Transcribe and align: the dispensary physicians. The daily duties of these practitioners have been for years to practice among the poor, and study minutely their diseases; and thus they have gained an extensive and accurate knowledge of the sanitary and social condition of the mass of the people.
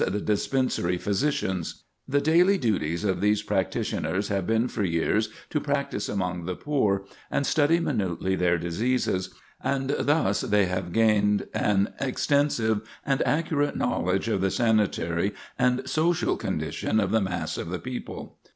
the 0.07 0.19
dispensary 0.19 0.97
physicians. 0.97 1.83
The 2.07 2.21
daily 2.21 2.57
duties 2.57 3.03
of 3.03 3.21
these 3.21 3.43
practitioners 3.43 4.29
have 4.29 4.47
been 4.47 4.67
for 4.67 4.83
years 4.83 5.29
to 5.51 5.59
practice 5.61 6.09
among 6.09 6.45
the 6.45 6.55
poor, 6.55 7.05
and 7.29 7.45
study 7.45 7.79
minutely 7.79 8.35
their 8.35 8.57
diseases; 8.57 9.31
and 9.63 9.91
thus 9.91 10.41
they 10.41 10.65
have 10.65 10.91
gained 10.91 11.47
an 11.53 11.93
extensive 12.01 12.81
and 13.05 13.21
accurate 13.27 13.75
knowledge 13.75 14.27
of 14.27 14.41
the 14.41 14.49
sanitary 14.49 15.33
and 15.59 15.87
social 15.87 16.35
condition 16.35 16.99
of 16.99 17.11
the 17.11 17.21
mass 17.21 17.55
of 17.59 17.69
the 17.69 17.77
people. 17.77 18.39